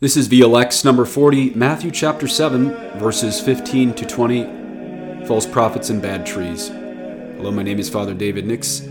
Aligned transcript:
This 0.00 0.16
is 0.16 0.28
VLX 0.28 0.84
number 0.84 1.04
40, 1.04 1.54
Matthew 1.54 1.90
chapter 1.90 2.28
7, 2.28 3.00
verses 3.00 3.40
15 3.40 3.94
to 3.94 4.06
20. 4.06 5.26
False 5.26 5.44
prophets 5.44 5.90
and 5.90 6.00
bad 6.00 6.24
trees. 6.24 6.68
Hello, 6.68 7.50
my 7.50 7.64
name 7.64 7.80
is 7.80 7.90
Father 7.90 8.14
David 8.14 8.46
Nix. 8.46 8.82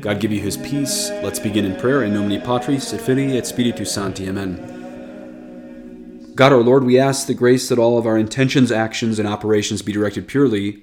God 0.00 0.18
give 0.18 0.32
you 0.32 0.40
his 0.40 0.56
peace. 0.56 1.10
Let's 1.22 1.38
begin 1.38 1.64
in 1.64 1.76
prayer. 1.76 2.02
In 2.02 2.12
nomine 2.12 2.42
Patris 2.42 2.92
et 2.92 3.00
Filii 3.00 3.38
et 3.38 3.46
Spiritus 3.46 3.92
Sancti. 3.92 4.28
Amen. 4.28 4.56
God 6.34 6.52
our 6.52 6.64
Lord, 6.64 6.82
we 6.82 6.98
ask 6.98 7.28
the 7.28 7.34
grace 7.34 7.68
that 7.68 7.78
all 7.78 7.96
of 7.96 8.04
our 8.04 8.18
intentions, 8.18 8.72
actions, 8.72 9.20
and 9.20 9.28
operations 9.28 9.82
be 9.82 9.92
directed 9.92 10.26
purely 10.26 10.82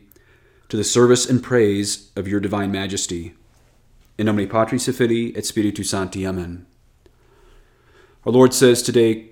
to 0.70 0.78
the 0.78 0.86
service 0.86 1.30
and 1.30 1.44
praise 1.44 2.14
of 2.16 2.30
your 2.30 2.40
divine 2.40 2.72
majesty. 2.72 3.34
In 4.18 4.28
nomine 4.28 4.48
Patris 4.48 4.88
et 4.88 4.96
Filii 4.96 5.36
et 5.36 5.44
Spiritus 5.44 5.90
Sancti. 5.90 6.26
Amen. 6.26 6.66
Our 8.26 8.32
Lord 8.32 8.54
says 8.54 8.82
today, 8.82 9.32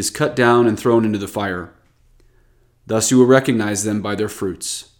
is 0.00 0.10
cut 0.10 0.34
down 0.34 0.66
and 0.66 0.76
thrown 0.76 1.04
into 1.04 1.18
the 1.18 1.28
fire. 1.28 1.72
Thus 2.86 3.12
you 3.12 3.18
will 3.18 3.26
recognize 3.26 3.84
them 3.84 4.02
by 4.02 4.16
their 4.16 4.28
fruits. 4.28 4.90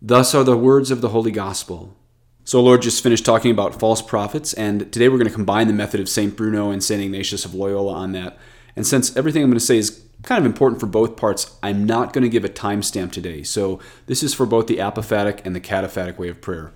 Thus 0.00 0.32
are 0.32 0.44
the 0.44 0.56
words 0.56 0.92
of 0.92 1.00
the 1.00 1.08
Holy 1.08 1.32
Gospel. 1.32 1.96
So, 2.44 2.62
Lord 2.62 2.82
just 2.82 3.02
finished 3.02 3.24
talking 3.24 3.50
about 3.50 3.80
false 3.80 4.00
prophets, 4.00 4.52
and 4.52 4.92
today 4.92 5.08
we're 5.08 5.18
going 5.18 5.26
to 5.26 5.34
combine 5.34 5.66
the 5.66 5.72
method 5.72 5.98
of 5.98 6.08
St. 6.08 6.36
Bruno 6.36 6.70
and 6.70 6.84
St. 6.84 7.02
Ignatius 7.02 7.44
of 7.44 7.54
Loyola 7.54 7.92
on 7.92 8.12
that. 8.12 8.38
And 8.76 8.86
since 8.86 9.16
everything 9.16 9.42
I'm 9.42 9.50
going 9.50 9.58
to 9.58 9.64
say 9.64 9.78
is 9.78 10.04
kind 10.22 10.38
of 10.38 10.46
important 10.46 10.78
for 10.78 10.86
both 10.86 11.16
parts, 11.16 11.58
I'm 11.62 11.84
not 11.84 12.12
going 12.12 12.22
to 12.22 12.28
give 12.28 12.44
a 12.44 12.48
timestamp 12.48 13.10
today. 13.10 13.42
So, 13.42 13.80
this 14.06 14.22
is 14.22 14.32
for 14.32 14.46
both 14.46 14.68
the 14.68 14.76
apophatic 14.76 15.44
and 15.44 15.56
the 15.56 15.60
cataphatic 15.60 16.18
way 16.18 16.28
of 16.28 16.40
prayer. 16.40 16.72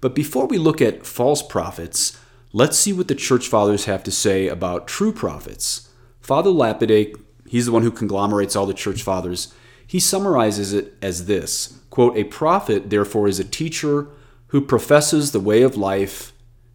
But 0.00 0.14
before 0.14 0.46
we 0.46 0.56
look 0.56 0.80
at 0.80 1.04
false 1.04 1.42
prophets, 1.42 2.18
let's 2.54 2.78
see 2.78 2.94
what 2.94 3.08
the 3.08 3.14
church 3.14 3.48
fathers 3.48 3.84
have 3.84 4.02
to 4.04 4.10
say 4.10 4.48
about 4.48 4.88
true 4.88 5.12
prophets. 5.12 5.90
Father 6.22 6.50
Lapide, 6.50 7.16
he's 7.46 7.66
the 7.66 7.72
one 7.72 7.82
who 7.82 7.90
conglomerates 7.90 8.54
all 8.56 8.66
the 8.66 8.72
church 8.72 9.02
fathers, 9.02 9.52
he 9.86 10.00
summarizes 10.00 10.72
it 10.72 10.94
as 11.02 11.26
this 11.26 11.80
quote, 11.90 12.16
A 12.16 12.24
prophet, 12.24 12.88
therefore, 12.88 13.28
is 13.28 13.38
a 13.38 13.44
teacher 13.44 14.06
who 14.48 14.60
professes 14.60 15.32
the 15.32 15.40
way 15.40 15.62
of 15.62 15.76
life 15.76 16.32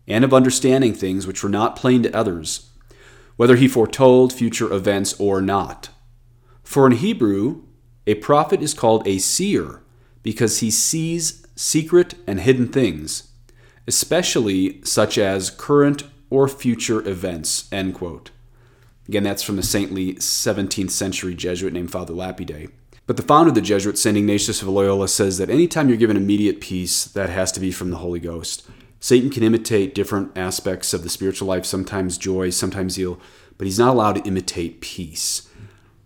and 0.08 0.24
of 0.24 0.34
understanding 0.34 0.94
things 0.94 1.26
which 1.26 1.42
were 1.42 1.50
not 1.50 1.76
plain 1.76 2.04
to 2.04 2.16
others, 2.16 2.72
whether 3.36 3.56
he 3.56 3.68
foretold 3.68 4.34
future 4.34 4.72
events 4.72 5.20
or 5.20 5.42
not. 5.42 5.90
For 6.64 6.86
in 6.86 6.94
Hebrew, 6.94 7.64
a 8.06 8.16
prophet 8.16 8.62
is 8.62 8.74
called 8.74 9.08
a 9.08 9.18
seer 9.18 9.82
because 10.22 10.60
he 10.60 10.70
sees 10.70 11.46
secret 11.56 12.16
and 12.28 12.40
hidden 12.40 12.68
things, 12.68 13.32
especially 13.88 14.84
such 14.84 15.18
as 15.18 15.50
current 15.50 16.04
or 16.30 16.48
future 16.48 17.08
events. 17.08 17.68
End 17.72 17.96
quote. 17.96 18.32
Again, 19.08 19.24
that's 19.24 19.44
from 19.44 19.56
the 19.56 19.64
saintly 19.64 20.16
17th 20.16 20.92
century 20.92 21.34
Jesuit 21.34 21.74
named 21.74 21.92
Father 21.92 22.14
Lapide. 22.14 22.70
But 23.06 23.16
the 23.16 23.24
founder 23.24 23.50
of 23.50 23.56
the 23.56 23.62
Jesuits, 23.62 24.02
St. 24.02 24.18
Ignatius 24.18 24.62
of 24.62 24.68
Loyola, 24.68 25.08
says 25.08 25.38
that 25.38 25.50
anytime 25.50 25.88
you're 25.88 25.98
given 25.98 26.18
immediate 26.18 26.60
peace, 26.60 27.06
that 27.06 27.30
has 27.30 27.54
to 27.54 27.62
be 27.62 27.72
from 27.72 27.90
the 27.90 27.98
Holy 27.98 28.20
Ghost. 28.20 28.68
Satan 29.00 29.30
can 29.30 29.44
imitate 29.44 29.96
different 29.96 30.38
aspects 30.38 30.94
of 30.94 31.04
the 31.04 31.10
spiritual 31.10 31.48
life, 31.48 31.66
sometimes 31.66 32.18
joy, 32.18 32.50
sometimes 32.50 32.94
zeal, 32.94 33.18
but 33.58 33.66
he's 33.66 33.80
not 33.80 33.94
allowed 33.94 34.14
to 34.14 34.28
imitate 34.28 34.82
peace. 34.82 35.50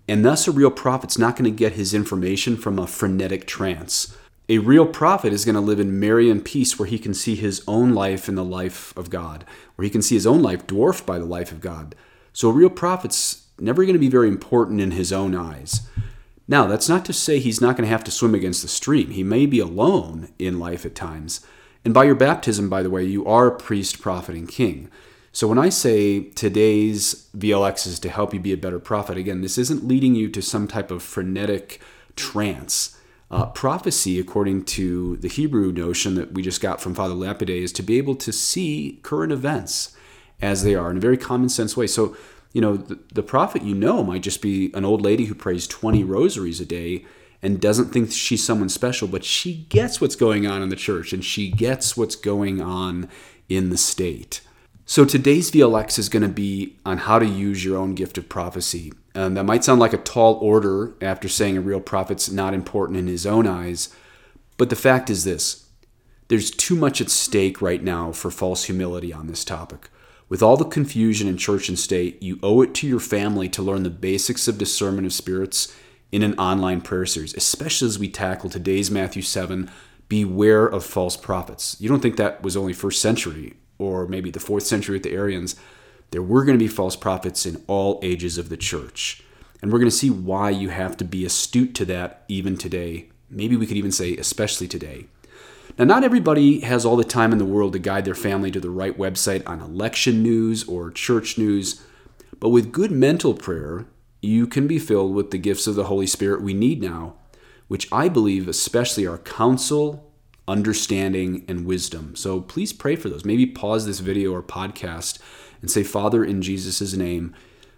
And 0.08 0.24
thus, 0.24 0.48
a 0.48 0.52
real 0.52 0.70
prophet's 0.70 1.18
not 1.18 1.36
going 1.36 1.46
to 1.46 1.58
get 1.58 1.74
his 1.74 1.94
information 1.94 2.56
from 2.56 2.78
a 2.78 2.86
frenetic 2.86 3.48
trance. 3.48 4.16
A 4.50 4.60
real 4.60 4.86
prophet 4.86 5.34
is 5.34 5.46
going 5.46 5.56
to 5.56 5.62
live 5.62 5.80
in 5.80 6.00
Marian 6.00 6.42
peace 6.42 6.78
where 6.78 6.88
he 6.88 7.00
can 7.00 7.14
see 7.14 7.36
his 7.36 7.64
own 7.68 7.94
life 7.94 8.28
in 8.28 8.36
the 8.36 8.44
life 8.44 8.96
of 8.98 9.10
God, 9.10 9.46
where 9.76 9.86
he 9.86 9.90
can 9.90 10.02
see 10.02 10.16
his 10.16 10.28
own 10.28 10.42
life 10.44 10.68
dwarfed 10.68 11.06
by 11.06 11.18
the 11.18 11.26
life 11.26 11.52
of 11.52 11.62
God. 11.62 11.96
So 12.34 12.50
a 12.50 12.54
real 12.54 12.70
prophet's 12.70 13.48
never 13.60 13.84
going 13.84 13.94
to 13.94 14.00
be 14.00 14.10
very 14.10 14.28
important 14.28 14.82
in 14.82 14.92
his 14.92 15.12
own 15.12 15.36
eyes. 15.36 15.82
Now, 16.48 16.68
that's 16.68 16.90
not 16.90 17.06
to 17.06 17.14
say 17.14 17.40
he's 17.40 17.62
not 17.62 17.78
going 17.78 17.86
to 17.86 17.92
have 17.92 18.04
to 18.06 18.12
swim 18.12 18.36
against 18.36 18.62
the 18.62 18.68
stream. 18.68 19.12
He 19.12 19.24
may 19.24 19.46
be 19.46 19.60
alone 19.60 20.30
in 20.38 20.60
life 20.60 20.86
at 20.86 20.96
times. 20.96 21.46
And 21.86 21.94
by 21.94 22.04
your 22.04 22.16
baptism, 22.16 22.70
by 22.70 22.84
the 22.84 22.90
way, 22.90 23.04
you 23.04 23.26
are 23.26 23.48
a 23.48 23.58
priest, 23.58 24.02
prophet, 24.02 24.36
and 24.36 24.50
king. 24.50 24.90
So 25.32 25.48
when 25.48 25.58
I 25.58 25.70
say 25.70 26.24
today's 26.32 27.30
VLX 27.38 27.88
is 27.88 28.00
to 28.00 28.10
help 28.10 28.34
you 28.34 28.40
be 28.40 28.52
a 28.52 28.58
better 28.58 28.80
prophet, 28.80 29.18
again, 29.18 29.42
this 29.42 29.58
isn't 29.58 29.88
leading 29.88 30.14
you 30.14 30.30
to 30.30 30.42
some 30.42 30.68
type 30.68 30.92
of 30.92 31.02
frenetic 31.02 31.80
trance. 32.16 32.98
Uh, 33.30 33.46
prophecy, 33.46 34.20
according 34.20 34.66
to 34.66 35.16
the 35.18 35.30
Hebrew 35.30 35.72
notion 35.72 36.16
that 36.16 36.34
we 36.34 36.42
just 36.42 36.60
got 36.60 36.82
from 36.82 36.94
Father 36.94 37.14
Lapide, 37.14 37.50
is 37.50 37.72
to 37.74 37.84
be 37.84 37.98
able 37.98 38.16
to 38.16 38.34
see 38.34 39.00
current 39.04 39.32
events 39.32 39.96
as 40.42 40.64
they 40.64 40.76
are 40.76 40.92
in 40.92 40.98
a 40.98 41.02
very 41.02 41.18
common 41.18 41.50
sense 41.50 41.78
way. 41.78 41.88
So, 41.88 42.16
you 42.54 42.62
know, 42.62 42.78
the, 42.78 43.00
the 43.14 43.24
prophet 43.24 43.62
you 43.64 43.76
know 43.76 44.04
might 44.04 44.24
just 44.24 44.42
be 44.42 44.72
an 44.74 44.86
old 44.86 45.02
lady 45.02 45.26
who 45.26 45.36
prays 45.36 45.68
20 45.68 46.04
rosaries 46.04 46.60
a 46.60 46.66
day 46.66 47.06
and 47.42 47.60
doesn't 47.60 47.92
think 47.92 48.12
she's 48.12 48.46
someone 48.46 48.70
special, 48.70 49.08
but 49.08 49.24
she 49.24 49.66
gets 49.70 50.00
what's 50.00 50.16
going 50.16 50.46
on 50.46 50.62
in 50.62 50.70
the 50.70 50.76
church 50.76 51.14
and 51.14 51.26
she 51.26 51.50
gets 51.50 51.98
what's 51.98 52.16
going 52.16 52.62
on 52.62 53.10
in 53.50 53.70
the 53.70 53.78
state. 53.78 54.42
So 54.86 55.06
today's 55.06 55.52
VLX 55.52 55.98
is 55.98 56.10
going 56.10 56.24
to 56.24 56.30
be 56.30 56.78
on 56.86 57.00
how 57.00 57.20
to 57.20 57.26
use 57.26 57.64
your 57.64 57.78
own 57.78 57.96
gift 57.96 58.18
of 58.18 58.28
prophecy. 58.28 58.92
And 59.16 59.38
that 59.38 59.46
might 59.46 59.64
sound 59.64 59.80
like 59.80 59.94
a 59.94 59.98
tall 59.98 60.36
order 60.36 60.94
after 61.02 61.30
saying 61.30 61.58
a 61.58 61.62
real 61.62 61.80
prophet's 61.80 62.30
not 62.30 62.54
important 62.54 63.00
in 63.00 63.08
his 63.08 63.26
own 63.26 63.48
eyes, 63.48 63.96
but 64.58 64.70
the 64.70 64.76
fact 64.76 65.10
is 65.10 65.24
this 65.24 65.68
there's 66.28 66.52
too 66.52 66.76
much 66.76 67.02
at 67.02 67.10
stake 67.10 67.62
right 67.62 67.84
now 67.84 68.12
for 68.12 68.32
false 68.32 68.66
humility 68.66 69.12
on 69.12 69.28
this 69.28 69.44
topic. 69.44 69.90
With 70.32 70.42
all 70.42 70.56
the 70.56 70.64
confusion 70.64 71.28
in 71.28 71.36
church 71.36 71.68
and 71.68 71.78
state, 71.78 72.24
you 72.24 72.40
owe 72.42 72.62
it 72.62 72.74
to 72.76 72.88
your 72.88 73.02
family 73.02 73.50
to 73.50 73.62
learn 73.62 73.84
the 73.84 73.90
basics 73.90 74.48
of 74.48 74.58
discernment 74.58 75.06
of 75.06 75.12
spirits 75.12 75.76
in 76.10 76.24
an 76.24 76.40
online 76.40 76.80
prayer 76.80 77.06
series, 77.06 77.34
especially 77.34 77.90
as 77.90 78.00
we 78.00 78.08
tackle 78.08 78.50
today's 78.50 78.90
Matthew 78.90 79.24
7 79.24 79.70
beware 80.08 80.66
of 80.66 80.86
false 80.86 81.18
prophets. 81.18 81.76
You 81.82 81.90
don't 81.90 82.00
think 82.00 82.16
that 82.16 82.44
was 82.44 82.56
only 82.56 82.72
first 82.72 83.02
century 83.02 83.56
or 83.78 84.08
maybe 84.08 84.32
the 84.32 84.40
fourth 84.40 84.64
century 84.64 84.96
with 84.96 85.04
the 85.04 85.12
Arians. 85.12 85.58
There 86.12 86.24
were 86.24 86.46
going 86.46 86.58
to 86.58 86.64
be 86.64 86.70
false 86.70 86.96
prophets 86.96 87.46
in 87.46 87.62
all 87.68 88.00
ages 88.02 88.38
of 88.38 88.48
the 88.48 88.56
church. 88.56 89.22
And 89.62 89.70
we're 89.70 89.80
going 89.80 89.92
to 89.92 89.98
see 89.98 90.10
why 90.10 90.50
you 90.50 90.70
have 90.70 90.96
to 90.96 91.04
be 91.04 91.26
astute 91.26 91.76
to 91.76 91.86
that 91.88 92.24
even 92.30 92.56
today. 92.56 93.10
Maybe 93.30 93.58
we 93.58 93.68
could 93.68 93.76
even 93.76 93.92
say, 93.92 94.16
especially 94.16 94.70
today. 94.70 95.08
Now, 95.78 95.86
not 95.86 96.04
everybody 96.04 96.60
has 96.62 96.86
all 96.86 96.98
the 96.98 97.04
time 97.04 97.32
in 97.32 97.38
the 97.38 97.46
world 97.46 97.74
to 97.74 97.80
guide 97.80 98.06
their 98.06 98.14
family 98.14 98.52
to 98.52 98.60
the 98.60 98.70
right 98.70 98.98
website 98.98 99.48
on 99.48 99.62
election 99.62 100.22
news 100.22 100.64
or 100.66 100.92
church 100.92 101.38
news, 101.38 101.82
but 102.40 102.50
with 102.50 102.72
good 102.72 102.92
mental 102.92 103.34
prayer, 103.34 103.86
you 104.22 104.48
can 104.48 104.68
be 104.68 104.78
filled 104.78 105.16
with 105.16 105.32
the 105.32 105.38
gifts 105.38 105.68
of 105.68 105.76
the 105.76 105.86
Holy 105.86 106.08
Spirit 106.08 106.42
we 106.42 106.54
need 106.54 106.82
now, 106.82 107.16
which 107.68 107.88
I 107.92 108.10
believe 108.10 108.48
especially 108.48 109.08
are 109.08 109.18
counsel, 109.18 110.12
understanding, 110.48 111.46
and 111.48 111.66
wisdom. 111.66 112.16
So 112.16 112.42
please 112.42 112.74
pray 112.74 112.96
for 112.96 113.10
those. 113.10 113.26
Maybe 113.26 113.46
pause 113.46 113.86
this 113.86 114.00
video 114.00 114.34
or 114.34 114.44
podcast 114.44 115.20
and 115.62 115.72
say, 115.72 115.84
Father, 115.84 116.24
in 116.24 116.42
Jesus' 116.42 116.94
name, 116.94 117.34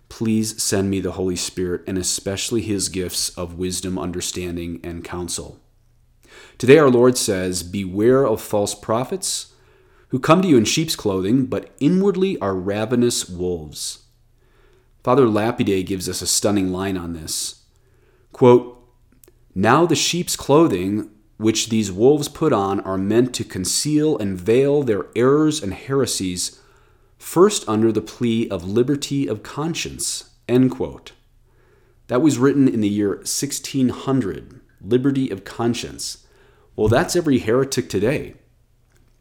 please 0.09 0.61
send 0.61 0.89
me 0.89 0.99
the 0.99 1.13
Holy 1.13 1.35
Spirit 1.35 1.83
and 1.85 1.97
especially 1.97 2.61
his 2.61 2.89
gifts 2.89 3.29
of 3.37 3.57
wisdom, 3.57 3.99
understanding, 3.99 4.79
and 4.83 5.03
counsel. 5.03 5.62
Today, 6.57 6.77
our 6.77 6.89
Lord 6.89 7.17
says, 7.17 7.63
Beware 7.63 8.25
of 8.25 8.41
false 8.41 8.75
prophets 8.75 9.53
who 10.09 10.19
come 10.19 10.41
to 10.41 10.47
you 10.47 10.57
in 10.57 10.65
sheep's 10.65 10.95
clothing, 10.95 11.45
but 11.45 11.71
inwardly 11.79 12.37
are 12.39 12.55
ravenous 12.55 13.27
wolves. 13.27 14.03
Father 15.03 15.27
Lapide 15.27 15.85
gives 15.85 16.07
us 16.07 16.21
a 16.21 16.27
stunning 16.27 16.71
line 16.71 16.97
on 16.97 17.13
this. 17.13 17.63
Quote, 18.31 18.87
Now 19.55 19.85
the 19.85 19.95
sheep's 19.95 20.35
clothing 20.35 21.09
which 21.37 21.69
these 21.69 21.91
wolves 21.91 22.27
put 22.27 22.53
on 22.53 22.79
are 22.81 22.97
meant 22.97 23.33
to 23.33 23.43
conceal 23.43 24.17
and 24.17 24.39
veil 24.39 24.83
their 24.83 25.07
errors 25.15 25.61
and 25.61 25.73
heresies, 25.73 26.59
first 27.17 27.67
under 27.67 27.91
the 27.91 28.01
plea 28.01 28.47
of 28.49 28.63
liberty 28.63 29.27
of 29.27 29.43
conscience. 29.43 30.29
That 32.07 32.21
was 32.21 32.37
written 32.37 32.67
in 32.67 32.81
the 32.81 32.89
year 32.89 33.15
1600, 33.15 34.61
liberty 34.81 35.29
of 35.29 35.43
conscience. 35.43 36.22
Well, 36.75 36.87
that's 36.87 37.15
every 37.15 37.39
heretic 37.39 37.89
today. 37.89 38.33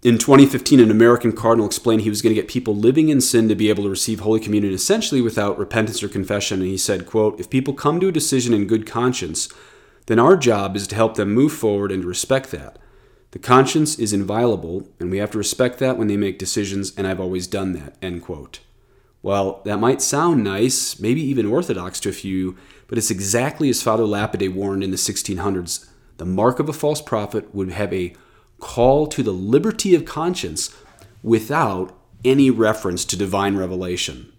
In 0.02 0.18
2015, 0.18 0.80
an 0.80 0.90
American 0.90 1.32
cardinal 1.32 1.66
explained 1.66 2.02
he 2.02 2.10
was 2.10 2.22
going 2.22 2.34
to 2.34 2.40
get 2.40 2.50
people 2.50 2.74
living 2.74 3.08
in 3.08 3.20
sin 3.20 3.48
to 3.48 3.54
be 3.54 3.68
able 3.68 3.84
to 3.84 3.90
receive 3.90 4.20
Holy 4.20 4.40
Communion 4.40 4.72
essentially 4.72 5.20
without 5.20 5.58
repentance 5.58 6.02
or 6.02 6.08
confession. 6.08 6.60
And 6.60 6.68
he 6.68 6.78
said, 6.78 7.06
quote, 7.06 7.38
If 7.38 7.50
people 7.50 7.74
come 7.74 8.00
to 8.00 8.08
a 8.08 8.12
decision 8.12 8.52
in 8.52 8.66
good 8.66 8.86
conscience, 8.86 9.48
then 10.06 10.18
our 10.18 10.36
job 10.36 10.74
is 10.74 10.88
to 10.88 10.96
help 10.96 11.14
them 11.14 11.32
move 11.32 11.52
forward 11.52 11.92
and 11.92 12.02
to 12.02 12.08
respect 12.08 12.50
that. 12.50 12.78
The 13.30 13.38
conscience 13.38 13.98
is 13.98 14.12
inviolable, 14.12 14.88
and 14.98 15.10
we 15.10 15.18
have 15.18 15.30
to 15.30 15.38
respect 15.38 15.78
that 15.78 15.96
when 15.96 16.08
they 16.08 16.16
make 16.16 16.38
decisions, 16.38 16.92
and 16.96 17.06
I've 17.06 17.20
always 17.20 17.46
done 17.46 17.72
that. 17.72 17.96
End 18.02 18.22
quote. 18.22 18.60
Well, 19.22 19.62
that 19.64 19.78
might 19.78 20.02
sound 20.02 20.42
nice, 20.42 20.98
maybe 20.98 21.22
even 21.22 21.46
orthodox 21.46 22.00
to 22.00 22.08
a 22.08 22.12
few, 22.12 22.56
but 22.88 22.98
it's 22.98 23.10
exactly 23.10 23.70
as 23.70 23.82
Father 23.82 24.04
Lapide 24.04 24.54
warned 24.54 24.82
in 24.82 24.90
the 24.90 24.96
1600s. 24.96 25.86
The 26.22 26.26
mark 26.26 26.60
of 26.60 26.68
a 26.68 26.72
false 26.72 27.02
prophet 27.02 27.52
would 27.52 27.72
have 27.72 27.92
a 27.92 28.14
call 28.60 29.08
to 29.08 29.24
the 29.24 29.32
liberty 29.32 29.92
of 29.96 30.04
conscience 30.04 30.72
without 31.20 31.98
any 32.24 32.48
reference 32.48 33.04
to 33.06 33.16
divine 33.16 33.56
revelation. 33.56 34.32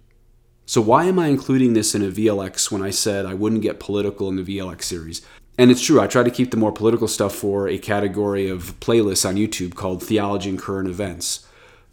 So, 0.65 0.79
why 0.79 1.03
am 1.03 1.19
I 1.19 1.27
including 1.27 1.73
this 1.73 1.93
in 1.93 2.01
a 2.01 2.07
VLX 2.07 2.71
when 2.71 2.81
I 2.81 2.89
said 2.89 3.25
I 3.25 3.33
wouldn't 3.33 3.63
get 3.63 3.81
political 3.81 4.29
in 4.29 4.37
the 4.37 4.43
VLX 4.43 4.83
series? 4.83 5.21
And 5.57 5.69
it's 5.69 5.81
true, 5.81 5.99
I 5.99 6.07
try 6.07 6.23
to 6.23 6.31
keep 6.31 6.51
the 6.51 6.57
more 6.57 6.71
political 6.71 7.09
stuff 7.09 7.35
for 7.35 7.67
a 7.67 7.77
category 7.77 8.47
of 8.47 8.79
playlists 8.79 9.27
on 9.27 9.35
YouTube 9.35 9.75
called 9.75 10.01
Theology 10.01 10.51
and 10.51 10.59
Current 10.59 10.87
Events. 10.87 11.45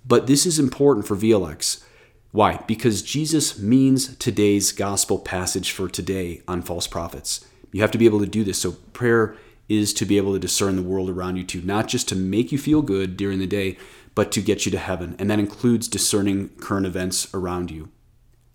But 0.06 0.28
this 0.28 0.46
is 0.46 0.60
important 0.60 1.08
for 1.08 1.16
VLX. 1.16 1.82
Why? 2.30 2.62
Because 2.68 3.02
Jesus 3.02 3.58
means 3.58 4.16
today's 4.18 4.70
gospel 4.70 5.18
passage 5.18 5.72
for 5.72 5.88
today 5.88 6.42
on 6.46 6.62
false 6.62 6.86
prophets. 6.86 7.44
You 7.72 7.80
have 7.80 7.90
to 7.90 7.98
be 7.98 8.06
able 8.06 8.20
to 8.20 8.26
do 8.26 8.44
this. 8.44 8.58
So, 8.58 8.72
prayer 8.92 9.36
is 9.70 9.94
to 9.94 10.04
be 10.04 10.16
able 10.16 10.32
to 10.32 10.38
discern 10.38 10.74
the 10.74 10.82
world 10.82 11.08
around 11.08 11.36
you 11.36 11.44
too, 11.44 11.62
not 11.62 11.86
just 11.86 12.08
to 12.08 12.16
make 12.16 12.50
you 12.50 12.58
feel 12.58 12.82
good 12.82 13.16
during 13.16 13.38
the 13.38 13.46
day, 13.46 13.78
but 14.16 14.32
to 14.32 14.42
get 14.42 14.66
you 14.66 14.72
to 14.72 14.78
heaven. 14.78 15.14
And 15.18 15.30
that 15.30 15.38
includes 15.38 15.86
discerning 15.86 16.48
current 16.60 16.86
events 16.86 17.32
around 17.32 17.70
you. 17.70 17.88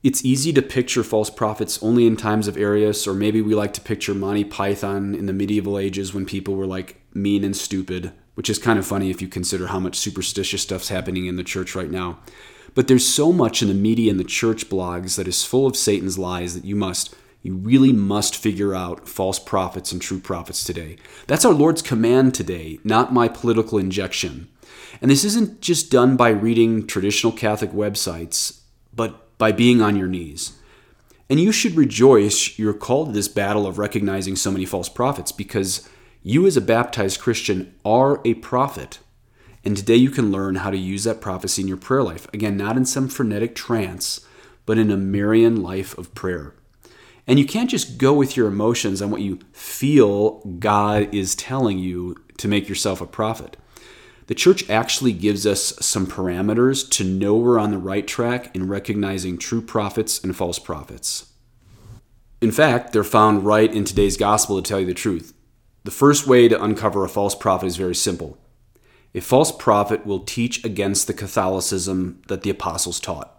It's 0.04 0.26
easy 0.26 0.52
to 0.54 0.62
picture 0.62 1.04
false 1.04 1.30
prophets 1.30 1.82
only 1.82 2.06
in 2.06 2.18
times 2.18 2.50
of 2.50 2.58
Arius, 2.58 3.08
or 3.08 3.14
maybe 3.14 3.42
we 3.42 3.56
like 3.56 3.74
to 3.74 3.82
picture 3.82 4.14
Monty 4.14 4.44
Python 4.44 5.16
in 5.16 5.26
the 5.26 5.34
medieval 5.34 5.80
ages 5.80 6.14
when 6.14 6.26
people 6.26 6.56
were 6.56 6.68
like 6.68 7.02
mean 7.14 7.46
and 7.46 7.56
stupid, 7.56 8.12
which 8.36 8.50
is 8.50 8.60
kind 8.60 8.78
of 8.78 8.86
funny 8.86 9.10
if 9.10 9.22
you 9.22 9.30
consider 9.30 9.68
how 9.68 9.80
much 9.80 9.96
superstitious 9.96 10.62
stuff's 10.62 10.90
happening 10.90 11.28
in 11.28 11.38
the 11.38 11.44
church 11.44 11.76
right 11.76 11.90
now. 11.90 12.20
But 12.76 12.90
there's 12.90 13.08
so 13.08 13.32
much 13.32 13.62
in 13.62 13.70
the 13.70 13.74
media 13.74 14.12
and 14.12 14.20
the 14.20 14.26
church 14.26 14.70
blogs 14.70 15.16
that 15.16 15.30
is 15.30 15.46
full 15.46 15.66
of 15.66 15.78
Satan's 15.78 16.20
lies 16.20 16.56
that 16.56 16.66
you 16.66 16.76
must, 16.76 17.16
you 17.46 17.56
really 17.56 17.94
must 17.94 18.36
figure 18.36 18.74
out 18.74 19.08
false 19.08 19.38
prophets 19.38 19.92
and 19.92 20.02
true 20.02 20.20
prophets 20.20 20.64
today. 20.64 20.98
That's 21.28 21.46
our 21.46 21.54
Lord's 21.54 21.84
command 21.84 22.34
today, 22.34 22.80
not 22.84 23.14
my 23.14 23.28
political 23.28 23.78
injection. 23.78 24.48
And 25.00 25.12
this 25.12 25.24
isn't 25.24 25.62
just 25.62 25.92
done 25.92 26.18
by 26.18 26.30
reading 26.30 26.88
traditional 26.88 27.32
Catholic 27.32 27.70
websites, 27.70 28.62
but 28.96 29.38
by 29.38 29.52
being 29.52 29.80
on 29.80 29.96
your 29.96 30.08
knees. 30.08 30.58
And 31.30 31.40
you 31.40 31.52
should 31.52 31.76
rejoice 31.76 32.58
you're 32.58 32.74
called 32.74 33.10
to 33.10 33.14
this 33.14 33.28
battle 33.28 33.68
of 33.68 33.78
recognizing 33.78 34.36
so 34.36 34.50
many 34.50 34.66
false 34.66 34.90
prophets 34.90 35.32
because 35.32 35.88
you, 36.24 36.48
as 36.48 36.58
a 36.58 36.62
baptized 36.62 37.20
Christian, 37.20 37.76
are 37.86 38.22
a 38.26 38.34
prophet. 38.34 38.98
And 39.64 39.78
today 39.78 39.98
you 39.98 40.10
can 40.10 40.32
learn 40.32 40.56
how 40.56 40.72
to 40.72 40.78
use 40.78 41.04
that 41.04 41.22
prophecy 41.22 41.62
in 41.62 41.68
your 41.68 41.78
prayer 41.78 42.02
life. 42.02 42.28
Again, 42.34 42.58
not 42.58 42.76
in 42.76 42.86
some 42.86 43.08
frenetic 43.08 43.54
trance, 43.54 44.26
but 44.66 44.80
in 44.80 44.90
a 44.90 44.98
Marian 44.98 45.62
life 45.62 45.96
of 46.00 46.16
prayer. 46.16 46.56
And 47.28 47.40
you 47.40 47.46
can't 47.46 47.70
just 47.70 47.98
go 47.98 48.14
with 48.14 48.38
your 48.38 48.48
emotions 48.48 49.02
and 49.02 49.12
what 49.12 49.22
you 49.22 49.40
feel 49.52 50.40
God 50.60 51.14
is 51.14 51.36
telling 51.36 51.80
you 51.80 52.16
to 52.38 52.48
make 52.48 52.70
yourself 52.70 53.02
a 53.02 53.08
prophet 53.08 53.58
the 54.28 54.36
church 54.36 54.68
actually 54.70 55.14
gives 55.14 55.46
us 55.46 55.74
some 55.80 56.08
parameters 56.08 56.90
to 56.92 57.04
know 57.04 57.36
we're 57.36 57.60
on 57.60 57.72
the 57.72 57.78
right 57.78 58.08
track 58.08 58.56
in 58.56 58.68
recognizing 58.68 59.38
true 59.38 59.62
prophets 59.62 60.24
and 60.24 60.36
false 60.36 60.58
prophets. 60.58 61.32
In 62.42 62.52
fact, 62.52 62.92
they're 62.92 63.04
found 63.04 63.46
right 63.46 63.72
in 63.72 63.86
today's 63.86 64.18
gospel 64.18 64.62
to 64.62 64.68
tell 64.68 64.80
you 64.80 64.86
the 64.86 64.94
truth. 64.94 65.34
The 65.84 65.92
first 65.92 66.26
way 66.26 66.48
to 66.48 66.62
uncover 66.62 67.06
a 67.06 67.10
false 67.10 67.36
prophet 67.36 67.68
is 67.68 67.78
very 67.78 67.96
simple. 67.96 68.38
A 69.14 69.22
false 69.22 69.52
prophet 69.52 70.06
will 70.06 70.20
teach 70.20 70.64
against 70.66 71.08
the 71.08 71.14
Catholicism 71.14 72.22
that 72.28 72.42
the 72.42 72.50
apostles 72.50 73.00
taught. 73.00 73.32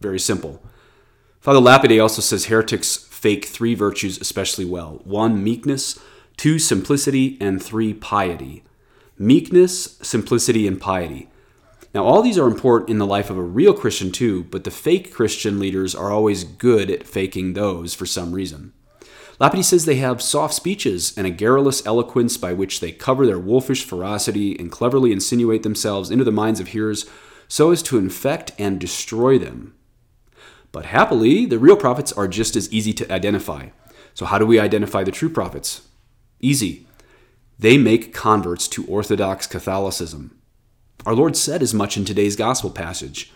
Very 0.00 0.18
simple. 0.18 0.62
Father 1.40 1.60
Lapide 1.60 2.00
also 2.00 2.20
says 2.20 2.46
heretics 2.46 3.03
fake 3.24 3.46
three 3.46 3.74
virtues 3.74 4.20
especially 4.20 4.66
well 4.66 5.00
one, 5.04 5.42
meekness, 5.42 5.98
two, 6.36 6.58
simplicity, 6.58 7.38
and 7.40 7.62
three, 7.62 7.94
piety 7.94 8.62
meekness, 9.18 9.96
simplicity, 10.02 10.66
and 10.66 10.78
piety. 10.78 11.30
Now, 11.94 12.04
all 12.04 12.20
these 12.20 12.36
are 12.36 12.46
important 12.46 12.90
in 12.90 12.98
the 12.98 13.06
life 13.06 13.30
of 13.30 13.38
a 13.38 13.42
real 13.42 13.72
Christian 13.72 14.12
too, 14.12 14.44
but 14.44 14.64
the 14.64 14.70
fake 14.70 15.10
Christian 15.10 15.58
leaders 15.58 15.94
are 15.94 16.10
always 16.10 16.44
good 16.44 16.90
at 16.90 17.06
faking 17.06 17.54
those 17.54 17.94
for 17.94 18.04
some 18.04 18.32
reason. 18.32 18.74
Lapide 19.40 19.64
says 19.64 19.86
they 19.86 19.96
have 19.96 20.20
soft 20.20 20.52
speeches 20.52 21.16
and 21.16 21.26
a 21.26 21.30
garrulous 21.30 21.86
eloquence 21.86 22.36
by 22.36 22.52
which 22.52 22.80
they 22.80 22.92
cover 22.92 23.24
their 23.24 23.38
wolfish 23.38 23.84
ferocity 23.84 24.58
and 24.58 24.70
cleverly 24.70 25.12
insinuate 25.12 25.62
themselves 25.62 26.10
into 26.10 26.24
the 26.24 26.30
minds 26.30 26.60
of 26.60 26.68
hearers 26.68 27.08
so 27.48 27.70
as 27.70 27.82
to 27.84 27.96
infect 27.96 28.52
and 28.58 28.78
destroy 28.78 29.38
them. 29.38 29.74
But 30.74 30.86
happily, 30.86 31.46
the 31.46 31.60
real 31.60 31.76
prophets 31.76 32.10
are 32.14 32.26
just 32.26 32.56
as 32.56 32.70
easy 32.72 32.92
to 32.94 33.12
identify. 33.12 33.68
So, 34.12 34.26
how 34.26 34.38
do 34.38 34.44
we 34.44 34.58
identify 34.58 35.04
the 35.04 35.12
true 35.12 35.28
prophets? 35.28 35.82
Easy. 36.40 36.88
They 37.56 37.78
make 37.78 38.12
converts 38.12 38.66
to 38.68 38.84
Orthodox 38.86 39.46
Catholicism. 39.46 40.36
Our 41.06 41.14
Lord 41.14 41.36
said 41.36 41.62
as 41.62 41.72
much 41.72 41.96
in 41.96 42.04
today's 42.04 42.34
gospel 42.34 42.70
passage 42.70 43.32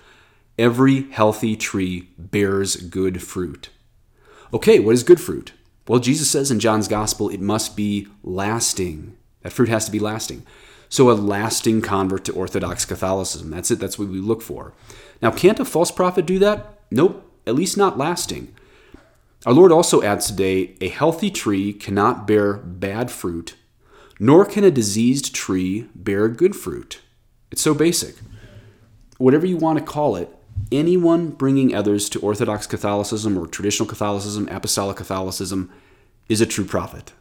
Every 0.58 1.08
healthy 1.12 1.54
tree 1.54 2.08
bears 2.18 2.74
good 2.74 3.22
fruit. 3.22 3.70
Okay, 4.52 4.80
what 4.80 4.94
is 4.94 5.04
good 5.04 5.20
fruit? 5.20 5.52
Well, 5.86 6.00
Jesus 6.00 6.28
says 6.28 6.50
in 6.50 6.58
John's 6.58 6.88
gospel 6.88 7.28
it 7.28 7.40
must 7.40 7.76
be 7.76 8.08
lasting. 8.24 9.16
That 9.42 9.52
fruit 9.52 9.68
has 9.68 9.84
to 9.84 9.92
be 9.92 10.00
lasting. 10.00 10.44
So, 10.88 11.08
a 11.08 11.12
lasting 11.12 11.82
convert 11.82 12.24
to 12.24 12.32
Orthodox 12.32 12.84
Catholicism. 12.84 13.50
That's 13.50 13.70
it, 13.70 13.78
that's 13.78 13.96
what 13.96 14.08
we 14.08 14.18
look 14.18 14.42
for. 14.42 14.72
Now, 15.22 15.30
can't 15.30 15.60
a 15.60 15.64
false 15.64 15.92
prophet 15.92 16.26
do 16.26 16.40
that? 16.40 16.80
Nope, 16.90 17.26
at 17.48 17.54
least 17.54 17.76
not 17.76 17.98
lasting. 17.98 18.54
Our 19.46 19.52
Lord 19.52 19.72
also 19.72 20.02
adds 20.02 20.26
today 20.26 20.74
a 20.80 20.88
healthy 20.88 21.30
tree 21.30 21.72
cannot 21.72 22.26
bear 22.26 22.54
bad 22.54 23.10
fruit, 23.10 23.56
nor 24.20 24.44
can 24.44 24.64
a 24.64 24.70
diseased 24.70 25.34
tree 25.34 25.88
bear 25.94 26.28
good 26.28 26.54
fruit. 26.54 27.00
It's 27.50 27.62
so 27.62 27.72
basic. 27.72 28.16
Whatever 29.16 29.46
you 29.46 29.56
want 29.56 29.78
to 29.78 29.84
call 29.84 30.16
it, 30.16 30.28
anyone 30.70 31.30
bringing 31.30 31.74
others 31.74 32.08
to 32.10 32.20
Orthodox 32.20 32.66
Catholicism 32.66 33.38
or 33.38 33.46
traditional 33.46 33.88
Catholicism, 33.88 34.48
Apostolic 34.48 34.96
Catholicism, 34.96 35.70
is 36.28 36.40
a 36.40 36.46
true 36.46 36.66
prophet. 36.66 37.12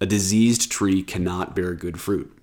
A 0.00 0.06
diseased 0.06 0.72
tree 0.72 1.02
cannot 1.02 1.54
bear 1.54 1.74
good 1.74 2.00
fruit. 2.00 2.36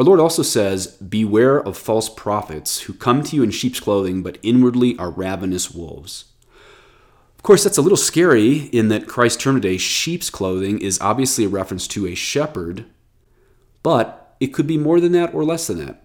Our 0.00 0.04
Lord 0.04 0.18
also 0.18 0.42
says, 0.42 0.86
Beware 0.96 1.60
of 1.60 1.76
false 1.76 2.08
prophets 2.08 2.80
who 2.80 2.94
come 2.94 3.22
to 3.22 3.36
you 3.36 3.42
in 3.42 3.50
sheep's 3.50 3.80
clothing, 3.80 4.22
but 4.22 4.38
inwardly 4.42 4.96
are 4.96 5.10
ravenous 5.10 5.72
wolves. 5.72 6.24
Of 7.36 7.42
course, 7.42 7.64
that's 7.64 7.76
a 7.76 7.82
little 7.82 7.98
scary 7.98 8.70
in 8.72 8.88
that 8.88 9.06
Christ's 9.06 9.42
term 9.42 9.56
today, 9.56 9.76
sheep's 9.76 10.30
clothing, 10.30 10.80
is 10.80 10.98
obviously 11.02 11.44
a 11.44 11.50
reference 11.50 11.86
to 11.88 12.06
a 12.06 12.14
shepherd 12.14 12.86
but 13.82 14.34
it 14.40 14.48
could 14.54 14.66
be 14.66 14.78
more 14.78 15.00
than 15.00 15.12
that 15.12 15.34
or 15.34 15.44
less 15.44 15.66
than 15.66 15.84
that. 15.84 16.02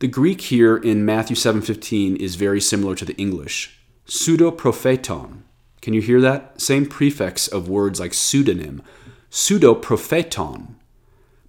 The 0.00 0.08
Greek 0.08 0.40
here 0.40 0.76
in 0.76 1.04
Matthew 1.04 1.36
7:15 1.36 2.16
is 2.16 2.34
very 2.34 2.60
similar 2.60 2.96
to 2.96 3.04
the 3.04 3.16
English. 3.16 3.78
Pseudo 4.04 4.50
propheton. 4.50 5.42
Can 5.80 5.94
you 5.94 6.00
hear 6.00 6.20
that? 6.20 6.60
Same 6.60 6.86
prefix 6.86 7.46
of 7.46 7.68
words 7.68 8.00
like 8.00 8.14
pseudonym. 8.14 8.82
Pseudo 9.30 9.76
propheton. 9.76 10.79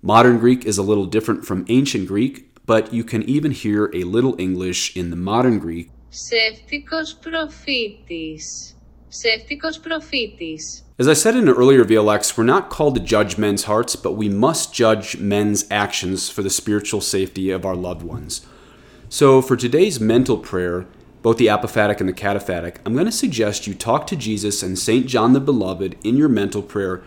Modern 0.03 0.39
Greek 0.39 0.65
is 0.65 0.79
a 0.79 0.83
little 0.83 1.07
different 1.07 1.45
from 1.45 1.65
ancient 1.69 2.07
Greek, 2.07 2.55
but 2.67 2.93
you 2.93 3.05
can 3.05 3.23
even 3.29 3.51
hear 3.51 3.91
a 3.93 4.05
little 4.05 4.35
English 4.39 4.97
in 4.97 5.11
the 5.11 5.17
modern 5.17 5.59
Greek. 5.59 5.91
Ψεύτικος 6.11 7.17
προφήτης. 7.21 8.77
Ψεύτικος 9.09 9.81
προφήτης. 9.81 10.85
As 10.99 11.09
I 11.09 11.13
said 11.13 11.37
in 11.37 11.49
an 11.49 11.55
earlier 11.55 11.85
VLX, 11.85 12.39
we're 12.39 12.45
not 12.45 12.71
called 12.71 12.95
to 12.95 13.01
judge 13.01 13.37
men's 13.37 13.65
hearts, 13.65 13.97
but 13.97 14.13
we 14.13 14.29
must 14.31 14.73
judge 14.73 15.19
men's 15.19 15.67
actions 15.71 16.31
for 16.31 16.43
the 16.43 16.49
spiritual 16.49 17.03
safety 17.03 17.51
of 17.51 17.67
our 17.67 17.77
loved 17.77 18.03
ones. 18.03 18.47
So, 19.09 19.43
for 19.43 19.57
today's 19.57 20.01
mental 20.01 20.39
prayer, 20.39 20.87
both 21.23 21.37
the 21.37 21.49
apophatic 21.49 22.01
and 22.01 22.09
the 22.09 22.13
cataphatic, 22.13 22.77
I'm 22.85 22.95
going 22.95 23.07
to 23.07 23.13
suggest 23.13 23.67
you 23.67 23.75
talk 23.75 24.07
to 24.07 24.17
Jesus 24.17 24.63
and 24.63 24.79
St. 24.79 25.07
John 25.07 25.33
the 25.33 25.41
Beloved 25.41 25.97
in 26.03 26.17
your 26.17 26.29
mental 26.29 26.63
prayer 26.63 27.03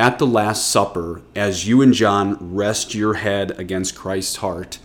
at 0.00 0.18
the 0.18 0.26
Last 0.26 0.66
Supper 0.66 1.20
as 1.36 1.68
you 1.68 1.82
and 1.82 1.92
John 1.92 2.54
rest 2.54 2.94
your 2.94 3.14
head 3.14 3.50
against 3.60 3.94
Christ's 3.94 4.36
heart 4.36 4.78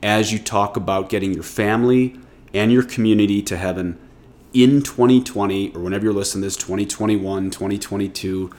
as 0.00 0.32
you 0.32 0.38
talk 0.38 0.76
about 0.76 1.08
getting 1.08 1.34
your 1.34 1.42
family 1.42 2.20
and 2.54 2.70
your 2.70 2.84
community 2.84 3.42
to 3.42 3.56
heaven 3.56 3.98
in 4.52 4.80
2020 4.80 5.74
or 5.74 5.80
whenever 5.80 6.04
you're 6.04 6.12
listening 6.14 6.42
to 6.42 6.46
this 6.46 6.56
2021 6.56 7.50
2022 7.50 8.52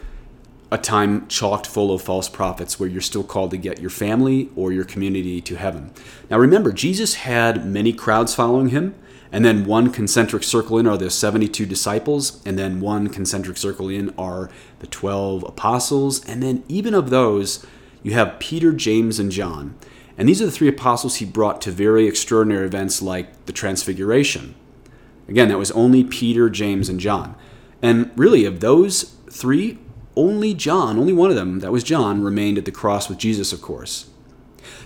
a 0.70 0.78
time 0.78 1.30
chalked 1.30 1.66
full 1.66 1.94
of 1.94 2.02
false 2.02 2.28
prophets 2.28 2.78
where 2.78 2.90
you're 2.90 3.00
still 3.00 3.24
called 3.24 3.52
to 3.52 3.58
get 3.58 3.80
your 3.80 3.90
family 3.90 4.50
or 4.58 4.74
your 4.74 4.84
community 4.84 5.40
to 5.40 5.56
heaven. 5.56 5.92
Now 6.30 6.38
remember, 6.38 6.74
Jesus 6.74 7.14
had 7.14 7.66
many 7.66 7.94
crowds 7.94 8.36
following 8.36 8.68
him, 8.68 8.96
and 9.32 9.44
then 9.44 9.65
one 9.65 9.91
concentric 9.91 10.44
circle 10.44 10.77
in 10.77 10.88
are 10.88 10.98
the 10.98 11.10
72 11.10 11.65
disciples, 11.65 12.41
and 12.46 12.58
then 12.58 12.79
one 12.79 13.10
concentric 13.10 13.58
circle 13.58 13.89
in 13.89 14.13
are 14.17 14.50
the 14.79 14.88
12 14.88 15.44
apostles, 15.44 16.24
and 16.25 16.41
then 16.41 16.63
even 16.67 16.94
of 16.94 17.10
those, 17.10 17.65
you 18.03 18.13
have 18.13 18.39
Peter, 18.39 18.72
James, 18.72 19.20
and 19.20 19.32
John. 19.32 19.75
And 20.17 20.29
these 20.29 20.41
are 20.41 20.46
the 20.46 20.51
three 20.51 20.70
apostles 20.70 21.17
he 21.17 21.25
brought 21.25 21.62
to 21.62 21.72
very 21.72 22.08
extraordinary 22.08 22.65
events 22.65 23.01
like 23.01 23.46
the 23.46 23.53
Transfiguration. 23.53 24.55
Again, 25.27 25.50
that 25.50 25.58
was 25.58 25.72
only 25.72 26.03
Peter, 26.03 26.50
James, 26.50 26.88
and 26.88 27.00
John. 27.00 27.36
And 27.82 28.12
really, 28.15 28.46
of 28.46 28.60
those 28.60 29.15
three, 29.29 29.79
only 30.15 30.53
John, 30.53 30.98
only 30.98 31.13
one 31.13 31.29
of 31.29 31.36
them, 31.36 31.60
that 31.60 31.72
was 31.72 31.84
John, 31.84 32.24
remained 32.24 32.58
at 32.58 32.65
the 32.65 32.72
cross 32.72 33.10
with 33.10 33.17
Jesus, 33.17 33.51
of 33.51 33.62
course. 33.62 34.10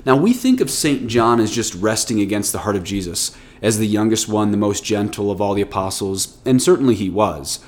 Now, 0.06 0.16
we 0.16 0.34
think 0.34 0.62
of 0.62 0.70
St. 0.70 1.08
John 1.08 1.40
as 1.40 1.52
just 1.52 1.76
resting 1.76 2.20
against 2.20 2.52
the 2.52 2.60
heart 2.60 2.76
of 2.76 2.84
Jesus, 2.84 3.36
as 3.62 3.78
the 3.78 3.88
youngest 3.88 4.28
one, 4.28 4.52
the 4.52 4.58
most 4.58 4.84
gentle 4.84 5.32
of 5.32 5.42
all 5.42 5.54
the 5.54 5.62
apostles, 5.62 6.38
and 6.46 6.62
certainly 6.62 6.96
he 6.96 7.10
was. 7.10 7.60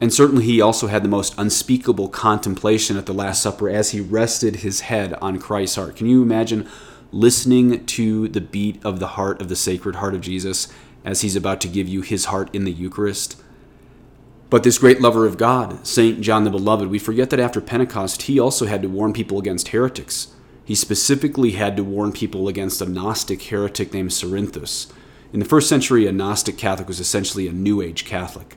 And 0.00 0.12
certainly 0.12 0.44
he 0.44 0.60
also 0.60 0.86
had 0.86 1.02
the 1.02 1.08
most 1.08 1.34
unspeakable 1.38 2.08
contemplation 2.08 2.96
at 2.96 3.06
the 3.06 3.12
Last 3.12 3.42
Supper 3.42 3.68
as 3.68 3.90
he 3.90 4.00
rested 4.00 4.56
his 4.56 4.82
head 4.82 5.14
on 5.14 5.38
Christ's 5.38 5.76
heart. 5.76 5.96
Can 5.96 6.06
you 6.06 6.22
imagine 6.22 6.68
listening 7.10 7.84
to 7.86 8.28
the 8.28 8.40
beat 8.40 8.84
of 8.84 9.00
the 9.00 9.08
heart 9.08 9.40
of 9.40 9.48
the 9.48 9.56
Sacred 9.56 9.96
Heart 9.96 10.14
of 10.14 10.20
Jesus 10.20 10.68
as 11.04 11.22
he's 11.22 11.36
about 11.36 11.60
to 11.62 11.68
give 11.68 11.88
you 11.88 12.02
his 12.02 12.26
heart 12.26 12.54
in 12.54 12.64
the 12.64 12.72
Eucharist? 12.72 13.42
But 14.50 14.62
this 14.62 14.78
great 14.78 15.00
lover 15.00 15.26
of 15.26 15.36
God, 15.36 15.86
St. 15.86 16.20
John 16.20 16.44
the 16.44 16.50
Beloved, 16.50 16.88
we 16.88 16.98
forget 16.98 17.30
that 17.30 17.40
after 17.40 17.60
Pentecost, 17.60 18.22
he 18.22 18.38
also 18.38 18.66
had 18.66 18.82
to 18.82 18.88
warn 18.88 19.12
people 19.12 19.38
against 19.38 19.68
heretics. 19.68 20.28
He 20.64 20.74
specifically 20.74 21.52
had 21.52 21.76
to 21.76 21.84
warn 21.84 22.12
people 22.12 22.48
against 22.48 22.80
a 22.80 22.86
Gnostic 22.86 23.42
heretic 23.42 23.92
named 23.92 24.10
Cerinthus. 24.10 24.90
In 25.32 25.40
the 25.40 25.46
first 25.46 25.68
century, 25.68 26.06
a 26.06 26.12
Gnostic 26.12 26.56
Catholic 26.56 26.88
was 26.88 27.00
essentially 27.00 27.46
a 27.46 27.52
New 27.52 27.82
Age 27.82 28.04
Catholic. 28.06 28.56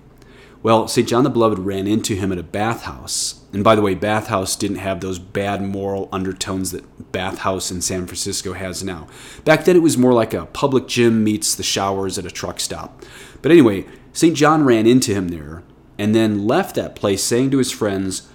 Well, 0.63 0.87
St. 0.87 1.07
John 1.07 1.23
the 1.23 1.29
Beloved 1.29 1.59
ran 1.59 1.87
into 1.87 2.15
him 2.15 2.31
at 2.31 2.37
a 2.37 2.43
bathhouse. 2.43 3.41
And 3.51 3.63
by 3.63 3.75
the 3.75 3.81
way, 3.81 3.95
bathhouse 3.95 4.55
didn't 4.55 4.77
have 4.77 5.01
those 5.01 5.19
bad 5.19 5.61
moral 5.61 6.07
undertones 6.11 6.71
that 6.71 7.11
bathhouse 7.11 7.71
in 7.71 7.81
San 7.81 8.05
Francisco 8.05 8.53
has 8.53 8.83
now. 8.83 9.07
Back 9.43 9.65
then, 9.65 9.75
it 9.75 9.81
was 9.81 9.97
more 9.97 10.13
like 10.13 10.33
a 10.33 10.45
public 10.45 10.87
gym 10.87 11.23
meets 11.23 11.55
the 11.55 11.63
showers 11.63 12.17
at 12.17 12.25
a 12.25 12.31
truck 12.31 12.59
stop. 12.59 13.03
But 13.41 13.51
anyway, 13.51 13.85
St. 14.13 14.37
John 14.37 14.63
ran 14.63 14.85
into 14.85 15.13
him 15.13 15.29
there 15.29 15.63
and 15.97 16.15
then 16.15 16.47
left 16.47 16.75
that 16.75 16.95
place, 16.95 17.23
saying 17.23 17.51
to 17.51 17.57
his 17.57 17.71
friends, 17.71 18.29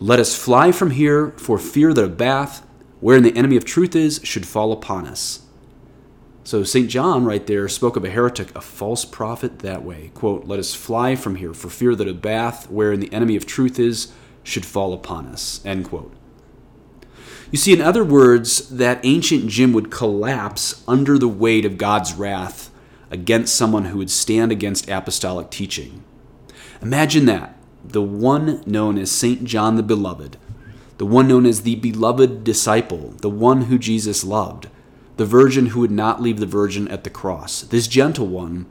Let 0.00 0.20
us 0.20 0.36
fly 0.36 0.70
from 0.70 0.90
here, 0.90 1.30
for 1.36 1.58
fear 1.58 1.94
that 1.94 2.04
a 2.04 2.08
bath, 2.08 2.66
wherein 3.00 3.22
the 3.22 3.36
enemy 3.36 3.56
of 3.56 3.64
truth 3.64 3.96
is, 3.96 4.20
should 4.22 4.46
fall 4.46 4.70
upon 4.70 5.06
us. 5.06 5.43
So 6.44 6.62
St. 6.62 6.90
John, 6.90 7.24
right 7.24 7.46
there, 7.46 7.66
spoke 7.68 7.96
of 7.96 8.04
a 8.04 8.10
heretic, 8.10 8.54
a 8.54 8.60
false 8.60 9.06
prophet, 9.06 9.60
that 9.60 9.82
way. 9.82 10.10
Quote, 10.12 10.44
Let 10.44 10.58
us 10.58 10.74
fly 10.74 11.16
from 11.16 11.36
here, 11.36 11.54
for 11.54 11.70
fear 11.70 11.94
that 11.94 12.06
a 12.06 12.12
bath, 12.12 12.70
wherein 12.70 13.00
the 13.00 13.12
enemy 13.14 13.34
of 13.34 13.46
truth 13.46 13.78
is, 13.78 14.12
should 14.42 14.66
fall 14.66 14.92
upon 14.92 15.26
us. 15.26 15.64
End 15.64 15.86
quote. 15.86 16.14
You 17.50 17.56
see, 17.56 17.72
in 17.72 17.80
other 17.80 18.04
words, 18.04 18.68
that 18.68 19.00
ancient 19.04 19.48
gym 19.48 19.72
would 19.72 19.90
collapse 19.90 20.84
under 20.86 21.18
the 21.18 21.28
weight 21.28 21.64
of 21.64 21.78
God's 21.78 22.12
wrath 22.12 22.70
against 23.10 23.54
someone 23.54 23.86
who 23.86 23.98
would 23.98 24.10
stand 24.10 24.52
against 24.52 24.90
apostolic 24.90 25.50
teaching. 25.50 26.04
Imagine 26.82 27.24
that. 27.26 27.56
The 27.82 28.02
one 28.02 28.62
known 28.66 28.98
as 28.98 29.10
St. 29.10 29.44
John 29.44 29.76
the 29.76 29.82
Beloved, 29.82 30.36
the 30.98 31.06
one 31.06 31.28
known 31.28 31.46
as 31.46 31.62
the 31.62 31.76
beloved 31.76 32.44
disciple, 32.44 33.14
the 33.20 33.30
one 33.30 33.62
who 33.62 33.78
Jesus 33.78 34.24
loved, 34.24 34.68
the 35.16 35.26
virgin 35.26 35.66
who 35.66 35.80
would 35.80 35.90
not 35.90 36.20
leave 36.20 36.40
the 36.40 36.46
virgin 36.46 36.88
at 36.88 37.04
the 37.04 37.10
cross. 37.10 37.62
This 37.62 37.86
gentle 37.86 38.26
one 38.26 38.66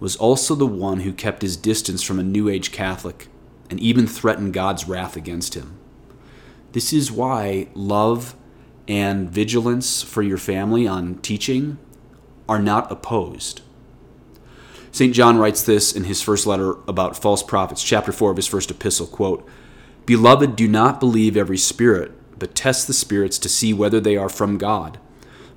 was 0.00 0.16
also 0.16 0.54
the 0.54 0.66
one 0.66 1.00
who 1.00 1.12
kept 1.12 1.42
his 1.42 1.56
distance 1.56 2.02
from 2.02 2.18
a 2.18 2.24
New 2.24 2.48
Age 2.48 2.70
Catholic 2.70 3.26
and 3.68 3.80
even 3.80 4.06
threatened 4.06 4.54
God's 4.54 4.86
wrath 4.88 5.16
against 5.16 5.54
him. 5.54 5.78
This 6.72 6.92
is 6.92 7.10
why 7.10 7.68
love 7.74 8.36
and 8.86 9.28
vigilance 9.28 10.02
for 10.02 10.22
your 10.22 10.38
family 10.38 10.86
on 10.86 11.16
teaching 11.16 11.78
are 12.48 12.60
not 12.60 12.90
opposed. 12.90 13.62
St. 14.90 15.14
John 15.14 15.36
writes 15.36 15.62
this 15.62 15.94
in 15.94 16.04
his 16.04 16.22
first 16.22 16.46
letter 16.46 16.76
about 16.86 17.20
false 17.20 17.42
prophets, 17.42 17.82
chapter 17.82 18.10
4 18.10 18.30
of 18.30 18.36
his 18.36 18.46
first 18.46 18.70
epistle, 18.70 19.06
quote, 19.06 19.46
Beloved, 20.06 20.56
do 20.56 20.66
not 20.66 21.00
believe 21.00 21.36
every 21.36 21.58
spirit, 21.58 22.12
but 22.38 22.54
test 22.54 22.86
the 22.86 22.94
spirits 22.94 23.38
to 23.38 23.48
see 23.48 23.74
whether 23.74 24.00
they 24.00 24.16
are 24.16 24.30
from 24.30 24.56
God. 24.56 24.98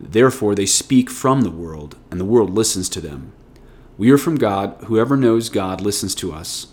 therefore 0.00 0.54
they 0.54 0.66
speak 0.66 1.10
from 1.10 1.42
the 1.42 1.50
world, 1.50 1.96
and 2.10 2.20
the 2.20 2.24
world 2.24 2.50
listens 2.50 2.88
to 2.90 3.00
them. 3.00 3.32
We 3.96 4.10
are 4.10 4.18
from 4.18 4.36
God. 4.36 4.76
Whoever 4.84 5.16
knows 5.16 5.48
God 5.48 5.80
listens 5.80 6.14
to 6.16 6.32
us. 6.32 6.68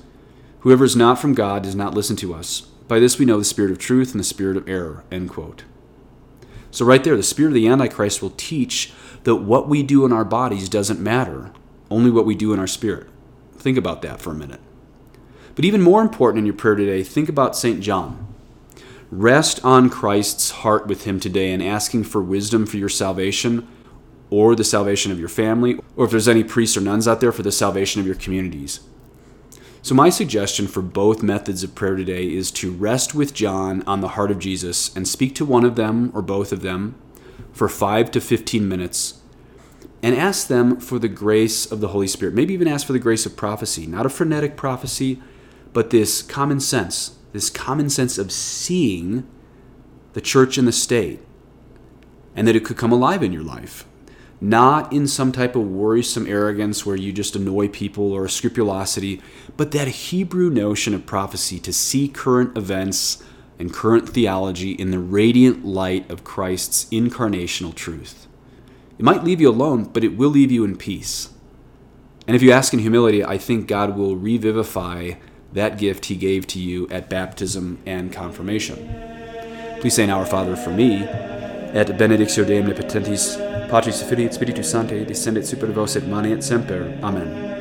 Whoever 0.59 0.85
is 0.85 0.95
not 0.95 1.19
from 1.19 1.33
God 1.33 1.63
does 1.63 1.75
not 1.75 1.93
listen 1.93 2.15
to 2.17 2.33
us. 2.33 2.61
By 2.87 2.99
this 2.99 3.17
we 3.17 3.25
know 3.25 3.39
the 3.39 3.45
spirit 3.45 3.71
of 3.71 3.79
truth 3.79 4.11
and 4.11 4.19
the 4.19 4.25
spirit 4.25 4.57
of 4.57 4.69
error. 4.69 5.03
End 5.11 5.29
quote. 5.29 5.63
So, 6.69 6.85
right 6.85 7.03
there, 7.03 7.15
the 7.15 7.23
spirit 7.23 7.49
of 7.49 7.53
the 7.53 7.67
Antichrist 7.67 8.21
will 8.21 8.33
teach 8.35 8.91
that 9.23 9.37
what 9.37 9.69
we 9.69 9.81
do 9.81 10.05
in 10.05 10.11
our 10.11 10.25
bodies 10.25 10.69
doesn't 10.69 10.99
matter, 10.99 11.51
only 11.89 12.11
what 12.11 12.25
we 12.25 12.35
do 12.35 12.53
in 12.53 12.59
our 12.59 12.67
spirit. 12.67 13.07
Think 13.57 13.77
about 13.77 14.01
that 14.01 14.19
for 14.21 14.31
a 14.31 14.35
minute. 14.35 14.59
But 15.55 15.65
even 15.65 15.81
more 15.81 16.01
important 16.01 16.39
in 16.39 16.45
your 16.45 16.53
prayer 16.53 16.75
today, 16.75 17.01
think 17.01 17.29
about 17.29 17.55
St. 17.55 17.79
John. 17.79 18.24
Rest 19.11 19.63
on 19.63 19.89
Christ's 19.89 20.51
heart 20.51 20.87
with 20.87 21.05
him 21.05 21.19
today 21.19 21.51
and 21.51 21.61
asking 21.61 22.05
for 22.05 22.21
wisdom 22.21 22.65
for 22.65 22.77
your 22.77 22.89
salvation 22.89 23.67
or 24.29 24.55
the 24.55 24.63
salvation 24.63 25.11
of 25.11 25.19
your 25.19 25.29
family, 25.29 25.79
or 25.95 26.05
if 26.05 26.11
there's 26.11 26.27
any 26.27 26.43
priests 26.43 26.75
or 26.75 26.81
nuns 26.81 27.07
out 27.07 27.21
there, 27.21 27.31
for 27.31 27.43
the 27.43 27.51
salvation 27.51 28.01
of 28.01 28.07
your 28.07 28.15
communities. 28.15 28.79
So, 29.83 29.93
my 29.93 30.09
suggestion 30.09 30.67
for 30.67 30.81
both 30.81 31.21
methods 31.21 31.63
of 31.63 31.75
prayer 31.75 31.95
today 31.95 32.33
is 32.33 32.49
to 32.53 32.71
rest 32.71 33.13
with 33.13 33.35
John 33.35 33.83
on 33.85 34.01
the 34.01 34.09
heart 34.09 34.31
of 34.31 34.39
Jesus 34.39 34.95
and 34.95 35.07
speak 35.07 35.35
to 35.35 35.45
one 35.45 35.63
of 35.63 35.75
them 35.75 36.11
or 36.15 36.23
both 36.23 36.51
of 36.51 36.61
them 36.61 36.95
for 37.53 37.69
5 37.69 38.09
to 38.11 38.19
15 38.19 38.67
minutes 38.67 39.21
and 40.01 40.15
ask 40.15 40.47
them 40.47 40.79
for 40.79 40.99
the 40.99 41.07
grace 41.07 41.71
of 41.71 41.81
the 41.81 41.89
Holy 41.89 42.07
Spirit. 42.07 42.33
Maybe 42.33 42.53
even 42.53 42.67
ask 42.67 42.85
for 42.85 42.93
the 42.93 42.99
grace 42.99 43.25
of 43.25 43.37
prophecy, 43.37 43.85
not 43.85 44.05
a 44.05 44.09
frenetic 44.09 44.57
prophecy, 44.57 45.21
but 45.71 45.91
this 45.91 46.21
common 46.21 46.59
sense, 46.59 47.15
this 47.35 47.49
common 47.49 47.89
sense 47.89 48.17
of 48.17 48.31
seeing 48.31 49.27
the 50.13 50.21
church 50.21 50.57
and 50.57 50.65
the 50.65 50.71
state, 50.71 51.19
and 52.33 52.47
that 52.47 52.55
it 52.55 52.63
could 52.63 52.77
come 52.77 52.93
alive 52.93 53.21
in 53.21 53.33
your 53.33 53.43
life. 53.43 53.85
Not 54.39 54.91
in 54.93 55.05
some 55.05 55.33
type 55.33 55.55
of 55.55 55.67
worrisome 55.67 56.27
arrogance 56.27 56.85
where 56.85 56.95
you 56.95 57.11
just 57.11 57.35
annoy 57.35 57.67
people 57.67 58.13
or 58.13 58.29
scrupulosity, 58.29 59.21
but 59.57 59.71
that 59.71 59.87
Hebrew 59.87 60.49
notion 60.49 60.93
of 60.93 61.05
prophecy 61.05 61.59
to 61.59 61.73
see 61.73 62.07
current 62.07 62.57
events 62.57 63.21
and 63.59 63.73
current 63.73 64.07
theology 64.07 64.71
in 64.71 64.91
the 64.91 64.99
radiant 64.99 65.65
light 65.65 66.09
of 66.09 66.23
Christ's 66.23 66.85
incarnational 66.85 67.75
truth. 67.75 68.27
It 68.97 69.03
might 69.03 69.25
leave 69.25 69.41
you 69.41 69.49
alone, 69.49 69.85
but 69.85 70.05
it 70.05 70.15
will 70.15 70.29
leave 70.29 70.51
you 70.51 70.63
in 70.63 70.77
peace. 70.77 71.29
And 72.27 72.35
if 72.35 72.41
you 72.41 72.51
ask 72.51 72.71
in 72.73 72.79
humility, 72.79 73.25
I 73.25 73.37
think 73.37 73.67
God 73.67 73.97
will 73.97 74.15
revivify 74.15 75.13
that 75.55 75.77
gift 75.77 76.05
He 76.05 76.15
gave 76.15 76.45
to 76.47 76.59
you 76.59 76.87
at 76.91 77.09
baptism 77.09 77.79
and 77.85 78.13
confirmation. 78.13 78.77
Please 79.81 79.95
say 79.95 80.05
now, 80.05 80.19
Our 80.19 80.25
Father, 80.25 80.55
for 80.55 80.71
me, 80.71 81.03
et 81.73 81.97
benedictio 81.97 82.45
Deum 82.45 82.65
omnipotentis, 82.65 83.37
Patris 83.69 84.01
Filii 84.03 84.31
Spiritus 84.31 84.69
Sancti, 84.71 85.05
descendit 85.05 85.45
super 85.45 85.67
vos 85.67 85.95
et 85.95 86.07
manet 86.07 86.41
semper. 86.43 86.97
Amen. 87.03 87.54